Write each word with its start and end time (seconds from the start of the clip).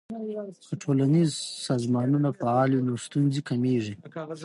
که 0.69 0.75
ټولنیز 0.83 1.31
سازمانونه 1.67 2.29
فعال 2.39 2.69
وي 2.73 2.81
نو 2.87 2.93
ستونزې 3.05 3.41
کمیږي. 3.49 3.95